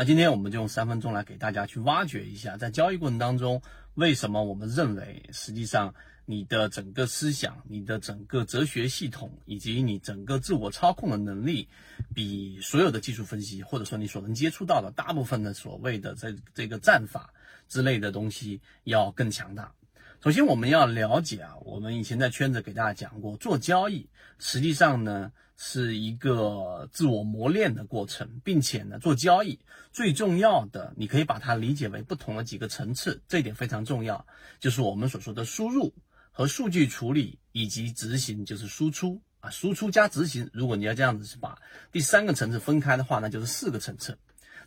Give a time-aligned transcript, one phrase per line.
[0.00, 3.60] 那今天我们就用三分钟来给大家去挖掘一下，在交易过程当中，
[3.92, 11.68] 为什么我们认为实际上你的整个思想、你的整个哲学系统以及你整个自我操控的能力，
[12.14, 17.34] 比所有的技术分析或者说你所能接触到的大部分的所谓的这这个战法
[17.68, 19.74] 之类的东西要更强大。
[20.22, 24.06] 首先，我们要了解啊，我们以前在圈子给大家讲过，做交易
[24.38, 29.58] 实际上呢是一个自我磨练的过程，并且呢，做交易
[29.92, 34.26] 最重要的，你可以把它理解为不同的几个层次，这一点非常重要，
[34.58, 35.94] 就是我们所说的输入
[36.30, 40.50] 和数据处理以及执行，就是输出啊，输出加执行。
[40.52, 41.58] 如果你要这样子是把
[41.90, 44.18] 第三个层次分开的话，那就是四个层次。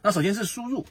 [0.01, 0.83] 那首先是输入。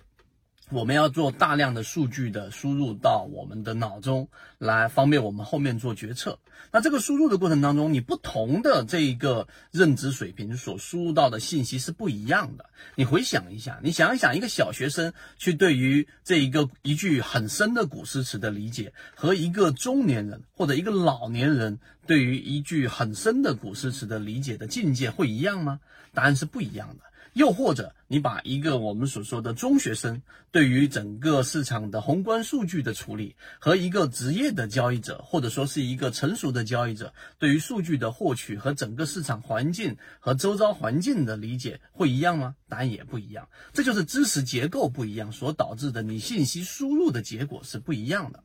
[0.73, 6.39] 我们要做大量的数据的输入到我们的脑中来，方便我们后面做决策。
[6.71, 12.71] 那这个输入的过程当中，你不同的这一个认知水平所输入到的信息是不一样的。
[12.95, 25.81] 你回想一下，你想一想，一个小学生去对于这一个一句很深的古诗词的理解，和一个中年人或者一个老年人对于一句很深的古诗词的理解的境界会一样吗？
[26.15, 27.12] 答案是不一样的。
[27.35, 42.55] 又或者，你把一个我们所说的中学生对于整个市场的宏观数据的处理，和一个职业的交易者，或者说是一个成熟的交易者对于数据的获取和整个市场环境和周遭环境的理解，会一样吗？
[42.69, 43.49] 答案也不一样。
[43.73, 48.45] 这就是知识结构不一样所导致的，你信息输入的结果是不一样的。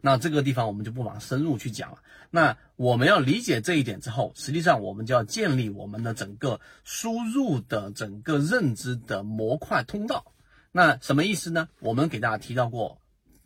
[0.00, 1.98] 那这个地方我们就不往深入去讲了。
[2.30, 10.32] 那我们要理解这一点之后，实际上我们就要建立我们的整个输入的整个认知的模块通道。
[10.70, 11.68] 那什么意思呢？
[11.80, 13.00] 我们给大家提到过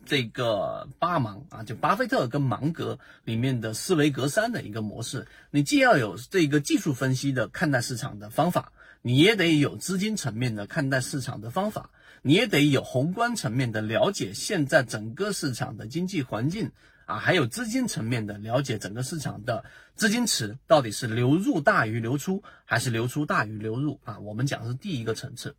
[0.05, 5.29] 这个八芒啊，就巴菲特跟芒格里面的思维格栅的一个模式。
[5.51, 11.91] 你既要有这个技术分析的看待市场的方法，你也得有资金层面的看待市场的方法。
[12.23, 16.71] 你也得有宏观层面的了解，现在整个市场的经济环境
[17.05, 19.65] 啊，还有资金层面的了解，整个市场的
[19.97, 24.21] 资金池到底是流入大于流出，还是流出大于流入啊？
[24.21, 25.57] 我们讲的是第一个层次。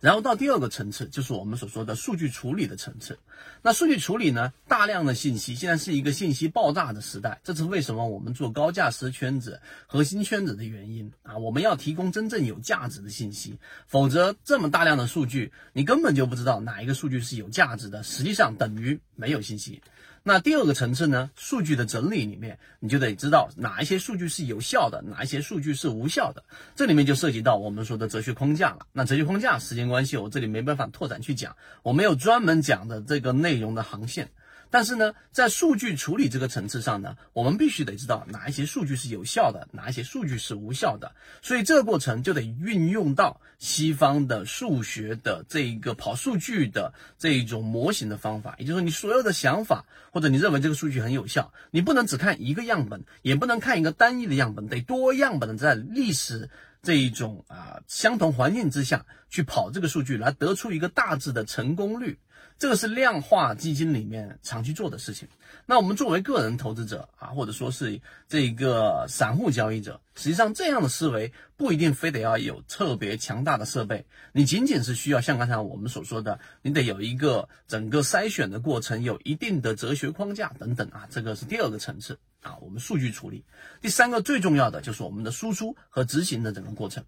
[0.00, 3.18] 然后到第二个层次，就是我们所说的数据处理的层次。
[3.62, 4.52] 那数据处理呢？
[4.66, 11.36] 大量的信息，现在是一个信息爆炸的时代，这是为什么我们做高价值圈子、核心圈子的原因啊！
[11.36, 19.82] 我们要提供真正有价值的信息，否则这么大量的数据，你根本就不知道哪一个数据是有价值的，实际上等于没有信息。
[20.22, 21.30] 那第二个层次呢？
[21.34, 26.44] 数据的整理里面，你就得知道哪一些数据是有效的，哪一些数据是无效的。
[26.76, 28.86] 这里面就涉及到我们说的哲学框架了。
[28.92, 34.30] 那哲学框架，时间关系，我这里没办法拓展去讲，我没有专门讲的这个内容的航线。
[34.70, 41.12] 但是呢，在数据处理这个层次上呢，我们必须得知道哪一些数据是有效的，哪一些数据是无效的。
[41.42, 48.54] 所以这个过程就得运用到西方的数学的这一个跑数据的这一种模型的方法。
[48.58, 56.48] 也就是说，你所有的想法或者你认为这个数据很有效，你不能只看一个样本，也不能看一个单一的样本，得多样本的在历史
[56.80, 62.18] 这一种啊相同环境之下去跑这个数据，来得出一个大致的成功率。
[62.60, 65.26] 这个是量化基金里面常去做的事情。
[65.64, 67.98] 那我们作为个人投资者啊，或者说是
[68.28, 81.08] 这个散户交易者，实际上这样的思维不一定非得要有特别强大的设备，你仅仅是需要像刚才我们所说的，你得有一个整个筛选的过程，有一定的哲学框架等等啊。
[81.08, 83.42] 这个是第二个层次啊，我们数据处理。
[83.80, 87.02] 第三个最重要的就是我们的输出和执行的整个过程。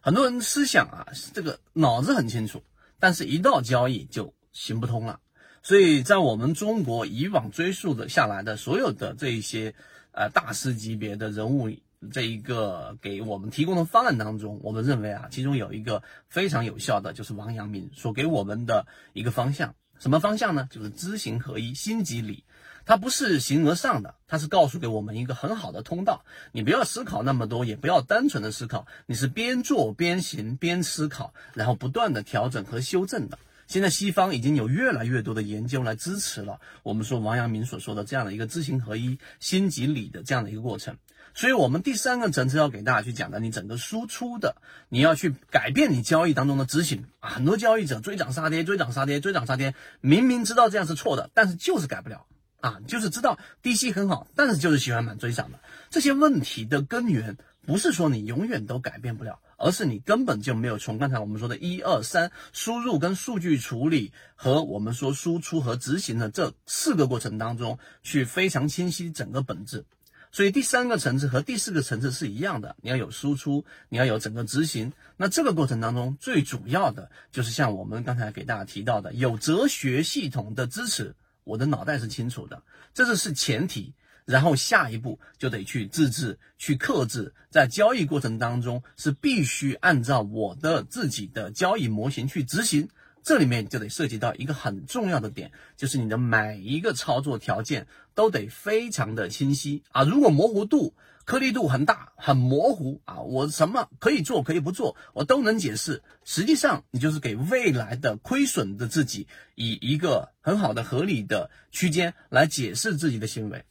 [0.00, 2.62] 很多人思想啊，这个脑子很清楚，
[2.98, 4.32] 但是一到交易就。
[4.58, 5.20] 行不通了，
[5.62, 9.72] 所以在我们中国以往追溯的下来的所有的这一些
[10.10, 11.70] 呃大师级别的人物，
[12.10, 19.76] 这一个给我们提供的方案当中，我们认为啊，其中有一个非常有效的，就是王阳明所给我们的一个方向。
[20.00, 20.68] 什么方向呢？
[20.72, 22.42] 就是知行合一，心即理。
[22.84, 26.24] 它不是形而上的，它是告诉给我们一个很好的通道。
[26.50, 33.38] 你不要思考那么多，也不要单纯的思考，你是边做边行边思考，然后不断的调整和修正的。
[33.68, 40.96] 现在西方已经有越来越多的研究来支持了我们说王阳明所说的这样的一个知行合一、心即理的这样的一个过程。
[41.34, 44.56] 所以，我们第三个层次要给大家去讲的，你整个输出的，
[44.88, 47.28] 你要去改变你交易当中的执行啊。
[47.28, 52.26] 很多交易者追涨杀跌、追涨杀跌、追涨杀跌，明明知道这样是错的，但是就是改不了
[52.60, 55.60] 啊，就是知道低吸很好，但是就是喜欢买追涨的。
[55.90, 57.36] 这些问题的根源
[57.68, 59.40] 不是说你永远都改变不了。
[59.60, 69.84] 而是你根本就没有从刚才我们说的一二三输入跟数据处理和我们说输出和执行的这四个过程当中去非常清晰整个本质。
[70.30, 74.92] 所以第三个层次和第四个层次是一样的，你要有输出，你要有整个执行。
[75.16, 82.62] 那这个过程当中最主要的就是像我们刚才给大家提到的，有哲学系统的支持，我的脑袋是清楚的，
[82.94, 83.92] 这是是前提。
[84.28, 92.90] 然后下一步就得去自制、去克制，在交易过程当中是必须按照我的自己的交易模型去执行。
[93.22, 100.04] 这里面就得涉及到一个很重要的点，就是你的每一个操作条件都得非常的清晰啊！
[100.04, 100.92] 如果模糊度、
[101.24, 106.02] 颗粒度很大、很模糊啊，我什么可以做可以不做，我都能解释。
[106.24, 113.64] 实际上，你就是给未来的亏损的自己以一个很好的合理的区间来解释自己的行为。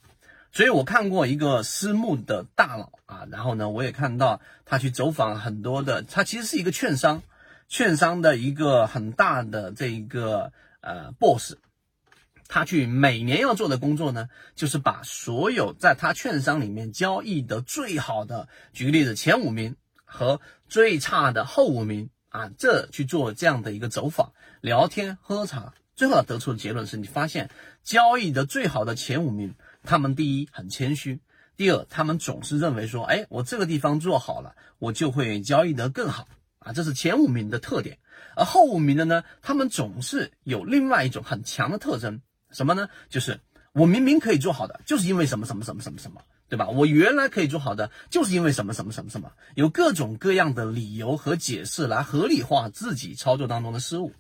[0.52, 7.22] 所以我看过一个私募的大佬啊，然后呢，我也看到他去走访很多的，他其实是一个券商。
[7.70, 11.56] 券商的一个很大的这一个呃 boss，
[12.48, 20.40] 他去每年要做的工作呢，就是把所有在他券商里面交易的最好的，举个例子，前五名和
[20.70, 27.50] 最差的后五名啊，这去做这样的一个走访、聊天、喝茶，最后得出的结论是你发现
[27.84, 29.56] 交易的最好的前五名，
[29.88, 31.18] 他们第一很谦虚，
[31.56, 36.28] 第二他们总是认为说，哎，我这个地方做好了，我就会交易得更好。
[36.60, 37.98] 啊，这是前五名的特点，
[38.36, 42.20] 而后五名的呢，他们总是有另外一种很强的特征，
[42.52, 42.90] 什么呢？
[43.08, 43.40] 就是
[43.72, 46.68] 我明明可以做好的，就是因为什么什么什么什么什么，对吧？
[46.68, 54.12] 我原来可以做好的，就是因为什么什么什么什么，有各种各样的理由和解释来合理化自己操作当中的失误，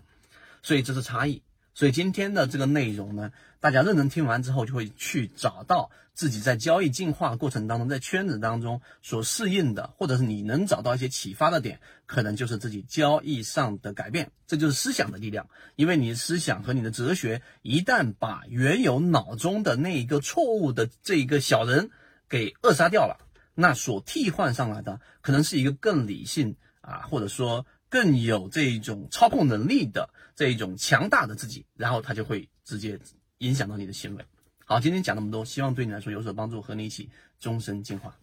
[0.61, 1.41] 所以这是差异。
[1.77, 14.31] 所以今天的这个内容呢，大家认真听完之后，就会去找到自己在交易进化过程当中，在圈子当中所适应的，或者是你能找到一些启发的点，可能就是自己交易上的改变。
[14.47, 21.91] 这就是思想的力量，因为你的思想和你的哲学一旦把原有脑中的那一个错误的这一个小人
[22.27, 23.19] 给扼杀掉了，
[23.53, 27.67] 那所替换上来的可能是一个更理性啊，或者说。
[27.97, 32.99] 更有这一种操控能力的这一种强大的自己，然后他就会直接
[33.39, 34.23] 影响到你的行为。
[34.65, 37.09] 好，今天讲那么多，希望对你来说有所帮助，和你一起
[37.39, 38.15] 终身进化。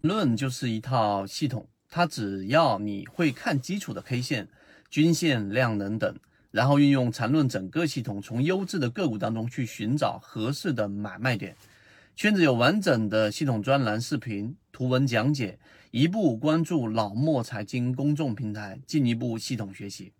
[0.00, 4.48] 论就是一套系统，它只要你会看基础的 K 线、
[4.90, 6.18] 均线、量能等，
[6.50, 11.54] 然后运用缠论整个系统，从优质的个股当中去寻找合适的买卖点。
[12.16, 15.60] 圈子有完整的系统专栏、视频、图文讲解。
[15.98, 20.12] 一步关注老莫财经公众平台，进一步系统学习。